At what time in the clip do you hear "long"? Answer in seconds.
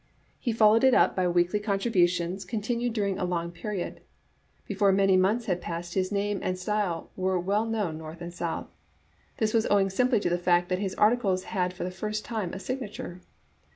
3.23-3.51